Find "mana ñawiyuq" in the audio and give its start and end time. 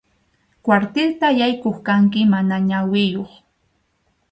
2.33-3.31